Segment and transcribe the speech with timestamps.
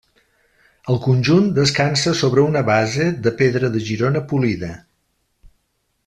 [0.93, 4.71] El conjunt descansa sobre una base de pedra de Girona polida.